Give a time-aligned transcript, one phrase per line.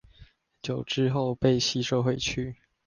[0.63, 2.55] 久置後被吸收回去